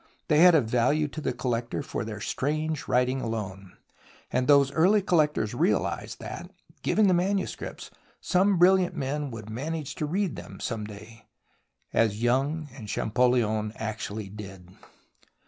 They 0.29 0.39
had 0.39 0.55
a 0.55 0.61
value 0.61 1.07
to 1.09 1.21
the 1.21 1.31
collector 1.31 1.83
for 1.83 2.03
their 2.03 2.19
strange 2.19 2.87
writing 2.87 3.21
alone. 3.21 3.77
And 4.31 4.47
those 4.47 4.71
early 4.71 5.03
collectors 5.03 5.53
realized 5.53 6.19
that, 6.19 6.49
given 6.81 7.07
the 7.07 7.13
manuscripts, 7.13 7.91
some 8.19 8.57
brilliant 8.57 8.95
men 8.95 9.29
would 9.29 9.47
manage 9.51 9.93
to 10.01 10.07
read 10.07 10.35
them 10.37 10.59
some 10.59 10.85
day, 10.85 11.27
as 11.93 12.23
Young 12.23 12.67
and 12.75 12.89
Champollion 12.89 13.73
actually 13.75 14.27
did. 14.29 14.71